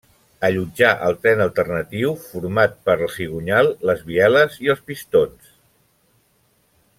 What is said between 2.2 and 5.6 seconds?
format pel cigonyal, les bieles i els pistons.